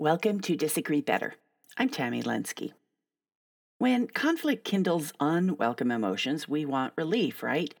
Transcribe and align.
Welcome 0.00 0.38
to 0.42 0.54
Disagree 0.54 1.00
Better. 1.00 1.34
I'm 1.76 1.88
Tammy 1.88 2.22
Lenski. 2.22 2.70
When 3.78 4.06
conflict 4.06 4.64
kindles 4.64 5.12
unwelcome 5.18 5.90
emotions, 5.90 6.48
we 6.48 6.64
want 6.64 6.92
relief, 6.94 7.42
right? 7.42 7.74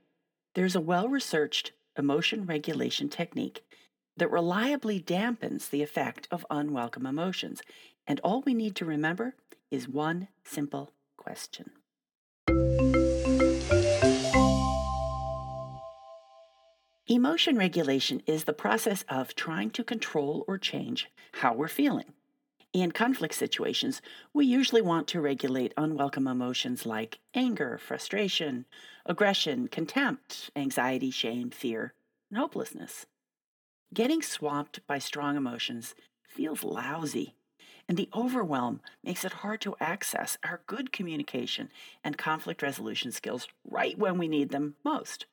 There's 0.56 0.74
a 0.74 0.80
well 0.80 1.08
researched 1.08 1.70
emotion 1.96 2.44
regulation 2.44 3.08
technique 3.08 3.62
that 4.16 4.32
reliably 4.32 5.00
dampens 5.00 5.70
the 5.70 5.80
effect 5.80 6.26
of 6.32 6.44
unwelcome 6.50 7.06
emotions. 7.06 7.62
And 8.04 8.18
all 8.24 8.42
we 8.42 8.52
need 8.52 8.74
to 8.74 8.84
remember 8.84 9.36
is 9.70 9.88
one 9.88 10.26
simple 10.42 10.90
question. 11.16 11.70
Emotion 17.10 17.56
regulation 17.56 18.20
is 18.26 18.44
the 18.44 18.52
process 18.52 19.02
of 19.08 19.34
trying 19.34 19.70
to 19.70 19.82
control 19.82 20.44
or 20.46 20.58
change 20.58 21.08
how 21.32 21.54
we're 21.54 21.66
feeling. 21.66 22.12
In 22.74 22.92
conflict 22.92 23.34
situations, 23.34 24.02
we 24.34 24.44
usually 24.44 24.82
want 24.82 25.08
to 25.08 25.20
regulate 25.22 25.72
unwelcome 25.78 26.26
emotions 26.26 26.84
like 26.84 27.18
anger, 27.32 27.78
frustration, 27.78 28.66
aggression, 29.06 29.68
contempt, 29.68 30.50
anxiety, 30.54 31.10
shame, 31.10 31.48
fear, 31.48 31.94
and 32.28 32.38
hopelessness. 32.38 33.06
Getting 33.94 34.20
swamped 34.20 34.86
by 34.86 34.98
strong 34.98 35.34
emotions 35.34 35.94
feels 36.22 36.62
lousy, 36.62 37.36
and 37.88 37.96
the 37.96 38.10
overwhelm 38.14 38.82
makes 39.02 39.24
it 39.24 39.32
hard 39.32 39.62
to 39.62 39.76
access 39.80 40.36
our 40.44 40.60
good 40.66 40.92
communication 40.92 41.70
and 42.04 42.18
conflict 42.18 42.60
resolution 42.60 43.12
skills 43.12 43.48
right 43.64 43.96
when 43.96 44.18
we 44.18 44.28
need 44.28 44.50
them 44.50 44.74
most. 44.84 45.24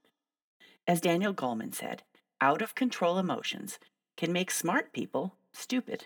As 0.88 1.02
Daniel 1.02 1.34
Goleman 1.34 1.74
said, 1.74 2.04
out 2.40 2.62
of 2.62 2.76
control 2.76 3.18
emotions 3.18 3.80
can 4.18 4.32
make 4.32 4.52
smart 4.52 4.94
people 4.94 5.36
stupid. 5.52 6.06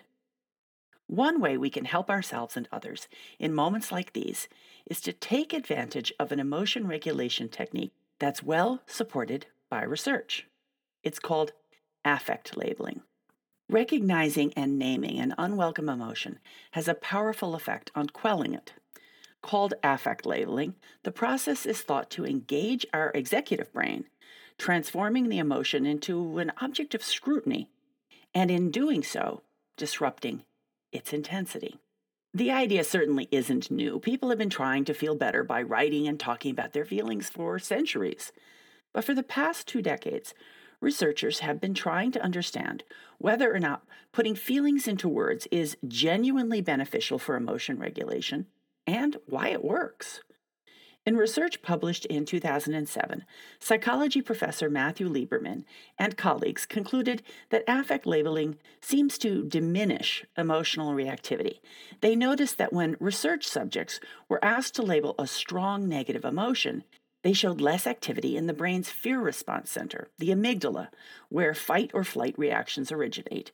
One 1.06 1.40
way 1.40 1.58
we 1.58 1.70
can 1.70 1.84
help 1.84 2.08
ourselves 2.08 2.56
and 2.56 2.68
others 2.70 3.08
in 3.38 3.52
moments 3.52 3.90
like 3.90 4.12
these 4.12 4.48
is 4.86 5.00
to 5.02 5.12
take 5.12 5.52
advantage 5.52 6.12
of 6.18 6.32
an 6.32 6.40
emotion 6.40 6.86
regulation 6.86 7.48
technique 7.48 7.92
that's 8.18 8.42
well 8.42 8.82
supported 8.86 9.46
by 9.68 9.82
research. 9.82 10.46
It's 11.02 11.18
called 11.18 11.52
affect 12.04 12.56
labeling. 12.56 13.02
Recognizing 13.68 14.52
and 14.54 14.78
naming 14.78 15.18
an 15.18 15.34
unwelcome 15.36 15.88
emotion 15.88 16.38
has 16.72 16.88
a 16.88 16.94
powerful 16.94 17.54
effect 17.54 17.90
on 17.94 18.08
quelling 18.08 18.54
it. 18.54 18.72
Called 19.42 19.74
affect 19.82 20.26
labeling, 20.26 20.74
the 21.02 21.12
process 21.12 21.66
is 21.66 21.80
thought 21.80 22.10
to 22.10 22.26
engage 22.26 22.86
our 22.92 23.10
executive 23.14 23.72
brain, 23.72 24.06
transforming 24.60 25.28
the 25.28 25.38
emotion 25.38 25.86
into 25.86 26.38
an 26.38 26.52
object 26.60 26.94
of 26.94 27.02
scrutiny, 27.02 27.70
and 28.34 28.50
in 28.50 28.70
doing 28.70 29.02
so, 29.02 29.42
disrupting 29.76 30.44
its 30.92 31.12
intensity. 31.12 31.78
The 32.34 32.50
idea 32.50 32.84
certainly 32.84 33.26
isn't 33.32 33.70
new. 33.70 33.98
People 33.98 34.28
have 34.28 34.38
been 34.38 34.50
trying 34.50 34.84
to 34.84 34.94
feel 34.94 35.16
better 35.16 35.42
by 35.42 35.62
writing 35.62 36.06
and 36.06 36.20
talking 36.20 36.52
about 36.52 36.74
their 36.74 36.84
feelings 36.84 37.30
for 37.30 37.58
centuries. 37.58 38.32
But 38.92 39.04
for 39.04 39.14
the 39.14 39.22
past 39.22 39.66
two 39.66 39.82
decades, 39.82 40.34
researchers 40.80 41.40
have 41.40 41.60
been 41.60 41.74
trying 41.74 42.12
to 42.12 42.22
understand 42.22 42.84
whether 43.18 43.52
or 43.52 43.58
not 43.58 43.84
putting 44.12 44.34
feelings 44.34 44.86
into 44.86 45.08
words 45.08 45.48
is 45.50 45.76
genuinely 45.88 46.60
beneficial 46.60 47.18
for 47.18 47.34
emotion 47.34 47.78
regulation 47.78 48.46
and 48.86 49.16
why 49.26 49.48
it 49.48 49.64
works. 49.64 50.20
In 51.06 51.16
research 51.16 51.62
published 51.62 52.04
in 52.06 52.26
2007, 52.26 53.24
psychology 53.58 54.20
professor 54.20 54.68
Matthew 54.68 55.08
Lieberman 55.08 55.64
and 55.98 56.14
colleagues 56.14 56.66
concluded 56.66 57.22
that 57.48 57.64
affect 57.66 58.06
labeling 58.06 58.58
seems 58.82 59.16
to 59.18 59.44
diminish 59.44 60.26
emotional 60.36 60.92
reactivity. 60.92 61.60
They 62.02 62.14
noticed 62.14 62.58
that 62.58 62.74
when 62.74 62.98
research 63.00 63.48
subjects 63.48 63.98
were 64.28 64.44
asked 64.44 64.74
to 64.74 64.82
label 64.82 65.14
a 65.18 65.26
strong 65.26 65.88
negative 65.88 66.24
emotion, 66.24 66.84
they 67.22 67.32
showed 67.32 67.62
less 67.62 67.86
activity 67.86 68.36
in 68.36 68.46
the 68.46 68.52
brain's 68.52 68.90
fear 68.90 69.20
response 69.20 69.70
center, 69.70 70.08
the 70.18 70.28
amygdala, 70.28 70.88
where 71.30 71.54
fight 71.54 71.90
or 71.94 72.04
flight 72.04 72.38
reactions 72.38 72.92
originate, 72.92 73.52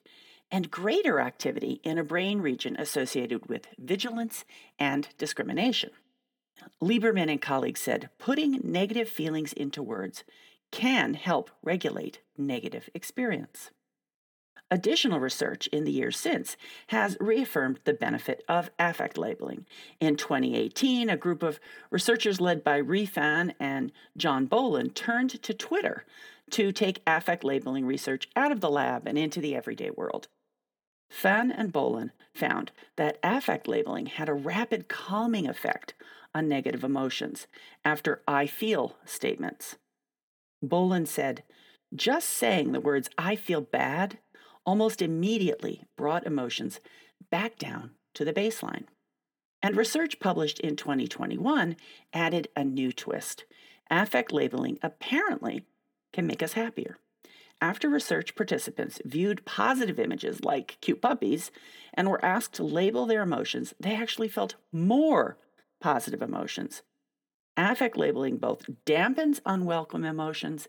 and 0.50 0.70
greater 0.70 1.20
activity 1.20 1.80
in 1.84 1.96
a 1.96 2.04
brain 2.04 2.40
region 2.40 2.76
associated 2.76 3.46
with 3.46 3.68
vigilance 3.78 4.44
and 4.80 5.08
discrimination. 5.16 5.90
Lieberman 6.82 7.30
and 7.30 7.40
colleagues 7.40 7.80
said 7.80 8.10
putting 8.18 8.60
negative 8.62 9.08
feelings 9.08 9.52
into 9.52 9.82
words 9.82 10.24
can 10.70 11.14
help 11.14 11.50
regulate 11.62 12.20
negative 12.36 12.90
experience. 12.94 13.70
Additional 14.68 15.20
research 15.20 15.68
in 15.68 15.84
the 15.84 15.92
years 15.92 16.18
since 16.18 16.56
has 16.88 17.16
reaffirmed 17.20 17.78
the 17.84 17.92
benefit 17.92 18.42
of 18.48 18.70
affect 18.80 19.16
labeling. 19.16 19.64
In 20.00 20.16
2018, 20.16 21.08
a 21.08 21.16
group 21.16 21.44
of 21.44 21.60
researchers 21.90 22.40
led 22.40 22.64
by 22.64 22.78
Rui 22.78 23.06
Fan 23.06 23.54
and 23.60 23.92
John 24.16 24.48
Bollen 24.48 24.92
turned 24.92 25.40
to 25.42 25.54
Twitter 25.54 26.04
to 26.50 26.72
take 26.72 27.00
affect 27.06 27.44
labeling 27.44 27.86
research 27.86 28.28
out 28.34 28.50
of 28.50 28.60
the 28.60 28.70
lab 28.70 29.06
and 29.06 29.16
into 29.16 29.40
the 29.40 29.54
everyday 29.54 29.90
world. 29.90 30.26
Fan 31.08 31.50
and 31.50 31.72
Bollen 31.72 32.10
found 32.34 32.72
that 32.96 33.18
affect 33.22 33.68
labeling 33.68 34.06
had 34.06 34.28
a 34.28 34.34
rapid 34.34 34.88
calming 34.88 35.48
effect 35.48 35.94
on 36.34 36.48
negative 36.48 36.84
emotions 36.84 37.46
after 37.84 38.22
I 38.28 38.46
feel 38.46 38.96
statements. 39.04 39.76
Bollen 40.62 41.06
said, 41.06 41.42
just 41.94 42.28
saying 42.28 42.72
the 42.72 42.80
words 42.80 43.08
I 43.16 43.36
feel 43.36 43.60
bad 43.60 44.18
almost 44.64 45.00
immediately 45.00 45.84
brought 45.96 46.26
emotions 46.26 46.80
back 47.30 47.58
down 47.58 47.92
to 48.14 48.24
the 48.24 48.32
baseline. 48.32 48.84
And 49.62 49.76
research 49.76 50.20
published 50.20 50.60
in 50.60 50.76
2021 50.76 51.76
added 52.12 52.48
a 52.54 52.64
new 52.64 52.92
twist. 52.92 53.44
Affect 53.90 54.32
labeling 54.32 54.78
apparently 54.82 55.62
can 56.12 56.26
make 56.26 56.42
us 56.42 56.54
happier. 56.54 56.98
After 57.60 57.88
research 57.88 58.34
participants 58.34 59.00
viewed 59.04 59.46
positive 59.46 59.98
images 59.98 60.44
like 60.44 60.78
cute 60.80 61.00
puppies 61.00 61.50
and 61.94 62.10
were 62.10 62.24
asked 62.24 62.52
to 62.54 62.64
label 62.64 63.06
their 63.06 63.22
emotions, 63.22 63.72
they 63.80 63.94
actually 63.94 64.28
felt 64.28 64.56
more 64.72 65.38
positive 65.80 66.20
emotions. 66.20 66.82
Affect 67.56 67.96
labeling 67.96 68.36
both 68.36 68.68
dampens 68.84 69.40
unwelcome 69.46 70.04
emotions 70.04 70.68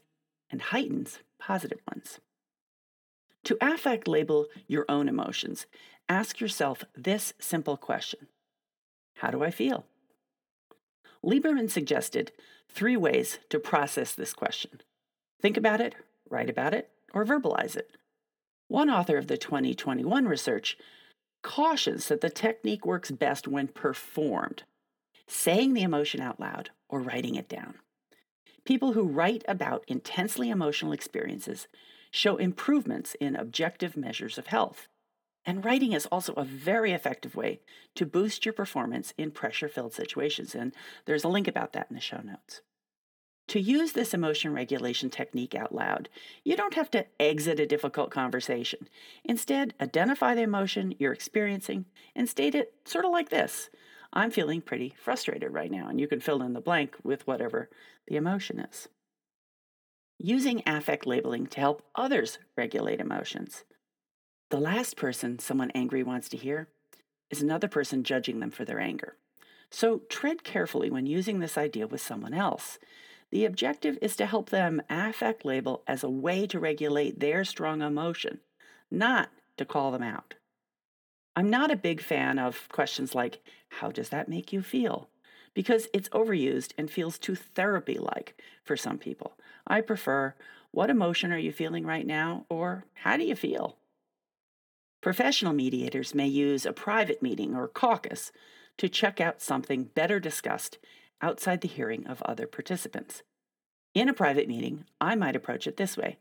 and 0.49 0.61
heightens 0.61 1.19
positive 1.39 1.79
ones. 1.93 2.19
To 3.43 3.57
affect 3.61 4.07
label 4.07 4.47
your 4.67 4.85
own 4.87 5.09
emotions, 5.09 5.65
ask 6.07 6.39
yourself 6.39 6.83
this 6.95 7.33
simple 7.39 7.75
question 7.75 8.27
How 9.15 9.29
do 9.31 9.43
I 9.43 9.51
feel? 9.51 9.85
Lieberman 11.23 11.69
suggested 11.69 12.31
three 12.69 12.95
ways 12.95 13.39
to 13.49 13.59
process 13.59 14.13
this 14.13 14.33
question 14.33 14.81
think 15.41 15.57
about 15.57 15.81
it, 15.81 15.95
write 16.29 16.49
about 16.49 16.73
it, 16.73 16.89
or 17.13 17.25
verbalize 17.25 17.75
it. 17.75 17.91
One 18.67 18.89
author 18.89 19.17
of 19.17 19.27
the 19.27 19.37
2021 19.37 20.27
research 20.27 20.77
cautions 21.41 22.07
that 22.07 22.21
the 22.21 22.29
technique 22.29 22.85
works 22.85 23.11
best 23.11 23.47
when 23.47 23.67
performed, 23.67 24.63
saying 25.27 25.73
the 25.73 25.83
emotion 25.83 26.19
out 26.19 26.39
loud 26.39 26.71
or 26.89 26.99
writing 26.99 27.35
it 27.35 27.47
down. 27.47 27.75
People 28.65 28.93
who 28.93 29.03
write 29.03 29.45
about 29.47 29.85
intensely 29.87 30.49
emotional 30.49 30.91
experiences 30.91 31.67
show 32.11 32.35
improvements 32.35 33.15
in 33.19 33.35
objective 33.35 33.95
measures 33.95 34.37
of 34.37 34.47
health. 34.47 34.87
And 35.45 35.63
writing 35.63 35.93
is 35.93 36.05
also 36.07 36.33
a 36.33 36.43
very 36.43 36.91
effective 36.91 37.35
way 37.35 37.61
to 37.95 38.05
boost 38.05 38.45
your 38.45 38.53
performance 38.53 39.13
in 39.17 39.31
pressure 39.31 39.69
filled 39.69 39.93
situations. 39.93 40.53
And 40.53 40.73
there's 41.05 41.23
a 41.23 41.29
link 41.29 41.47
about 41.47 41.71
that 41.73 41.87
in 41.89 41.95
the 41.95 42.01
show 42.01 42.19
notes. 42.21 42.61
To 43.47 43.61
use 43.61 43.93
this 43.93 44.13
emotion 44.13 44.53
regulation 44.53 45.09
technique 45.09 45.55
out 45.55 45.73
loud, 45.73 46.09
you 46.43 46.57
don't 46.57 46.73
have 46.73 46.91
to 46.91 47.05
exit 47.19 47.59
a 47.59 47.65
difficult 47.65 48.11
conversation. 48.11 48.89
Instead, 49.23 49.73
identify 49.79 50.35
the 50.35 50.41
emotion 50.41 50.95
you're 50.99 51.13
experiencing 51.13 51.85
and 52.13 52.27
state 52.27 52.55
it 52.55 52.73
sort 52.85 53.05
of 53.05 53.11
like 53.11 53.29
this 53.29 53.69
I'm 54.13 54.31
feeling 54.31 54.61
pretty 54.61 54.95
frustrated 55.01 55.53
right 55.53 55.69
now, 55.69 55.87
and 55.89 55.99
you 55.99 56.07
can 56.07 56.19
fill 56.19 56.41
in 56.41 56.53
the 56.53 56.61
blank 56.61 56.95
with 57.03 57.27
whatever 57.27 57.69
the 58.07 58.15
emotion 58.15 58.59
is. 58.59 58.87
Using 60.17 60.63
affect 60.65 61.05
labeling 61.05 61.47
to 61.47 61.59
help 61.59 61.83
others 61.95 62.39
regulate 62.55 62.99
emotions. 62.99 63.63
The 64.49 64.59
last 64.59 64.95
person 64.95 65.39
someone 65.39 65.71
angry 65.75 66.03
wants 66.03 66.29
to 66.29 66.37
hear 66.37 66.69
is 67.29 67.41
another 67.41 67.67
person 67.67 68.03
judging 68.03 68.39
them 68.39 68.49
for 68.49 68.65
their 68.65 68.79
anger. 68.79 69.17
So 69.69 70.01
tread 70.09 70.43
carefully 70.43 70.89
when 70.89 71.05
using 71.05 71.39
this 71.39 71.57
idea 71.57 71.85
with 71.85 72.01
someone 72.01 72.33
else. 72.33 72.79
The 73.31 73.45
objective 73.45 73.97
is 74.01 74.15
to 74.17 74.25
help 74.25 74.49
them 74.49 74.81
affect 74.89 75.45
label 75.45 75.83
as 75.87 76.03
a 76.03 76.09
way 76.09 76.47
to 76.47 76.59
regulate 76.59 77.19
their 77.19 77.43
strong 77.43 77.81
emotion, 77.81 78.39
not 78.89 79.29
to 79.57 79.65
call 79.65 79.91
them 79.91 80.03
out. 80.03 80.35
I'm 81.35 81.49
not 81.49 81.69
a 81.71 81.75
big 81.75 82.01
fan 82.01 82.39
of 82.39 82.67
questions 82.69 83.13
like, 83.13 83.41
How 83.69 83.91
does 83.91 84.09
that 84.09 84.29
make 84.29 84.51
you 84.53 84.61
feel? 84.61 85.09
because 85.53 85.87
it's 85.91 86.07
overused 86.09 86.71
and 86.77 86.91
feels 86.91 87.17
too 87.17 87.33
therapy 87.33 87.97
like 87.97 88.39
for 88.63 88.77
some 88.77 88.99
people. 88.99 89.39
I 89.65 89.81
prefer, 89.81 90.35
What 90.69 90.91
emotion 90.91 91.33
are 91.33 91.37
you 91.39 91.51
feeling 91.51 91.83
right 91.83 92.05
now? 92.05 92.45
or 92.47 92.85
How 92.93 93.17
do 93.17 93.23
you 93.23 93.35
feel? 93.35 93.77
Professional 95.01 95.53
mediators 95.53 96.13
may 96.13 96.27
use 96.27 96.63
a 96.63 96.73
private 96.73 97.23
meeting 97.23 97.55
or 97.55 97.67
caucus 97.67 98.31
to 98.77 98.87
check 98.87 99.19
out 99.19 99.41
something 99.41 99.85
better 99.85 100.19
discussed 100.19 100.77
outside 101.21 101.61
the 101.61 101.67
hearing 101.67 102.05
of 102.07 102.21
other 102.23 102.47
participants. 102.47 103.23
In 103.93 104.09
a 104.09 104.13
private 104.13 104.47
meeting, 104.47 104.85
I 105.01 105.15
might 105.15 105.35
approach 105.35 105.67
it 105.67 105.77
this 105.77 105.97
way 105.97 106.17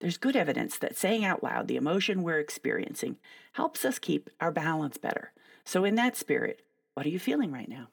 There's 0.00 0.18
good 0.18 0.36
evidence 0.36 0.78
that 0.78 0.96
saying 0.96 1.24
out 1.24 1.42
loud 1.42 1.68
the 1.68 1.76
emotion 1.76 2.22
we're 2.22 2.38
experiencing 2.38 3.16
helps 3.52 3.84
us 3.84 3.98
keep 3.98 4.30
our 4.40 4.50
balance 4.52 4.98
better. 4.98 5.32
So, 5.64 5.84
in 5.84 5.94
that 5.94 6.16
spirit, 6.16 6.62
what 6.94 7.06
are 7.06 7.10
you 7.10 7.18
feeling 7.18 7.50
right 7.50 7.68
now? 7.68 7.88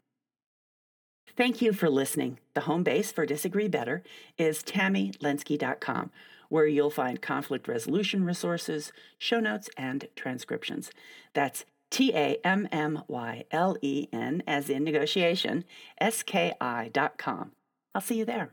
Thank 1.38 1.62
you 1.62 1.72
for 1.72 1.90
listening. 1.90 2.40
The 2.54 2.62
home 2.62 2.84
base 2.84 3.12
for 3.12 3.26
Disagree 3.26 3.70
Better 3.70 4.04
is 4.38 4.64
tammylenski.com, 4.64 6.12
where 6.50 6.68
you'll 6.68 6.90
find 6.90 7.22
conflict 7.22 7.70
resolution 7.70 8.26
resources, 8.26 8.92
show 9.18 9.40
notes, 9.40 9.70
and 9.78 10.08
transcriptions. 10.16 10.92
That's 11.34 11.64
T 11.92 12.14
A 12.16 12.40
M 12.44 12.68
M 12.72 13.04
Y 13.08 13.44
L 13.52 13.78
E 13.82 14.08
N, 14.12 14.42
as 14.48 14.70
in 14.70 14.84
negotiation, 14.84 15.66
S 16.00 16.24
K 16.24 16.54
I 16.60 16.90
dot 16.92 17.18
com. 17.18 17.52
I'll 17.94 18.02
see 18.02 18.18
you 18.18 18.26
there. 18.26 18.52